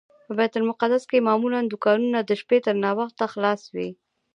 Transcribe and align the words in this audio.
په 0.25 0.31
بیت 0.37 0.53
المقدس 0.59 1.03
کې 1.09 1.25
معمولا 1.27 1.59
دوکانونه 1.65 2.19
د 2.23 2.31
شپې 2.41 2.57
تر 2.65 2.75
ناوخته 2.83 3.25
خلاص 3.33 3.61
وي. 3.75 3.89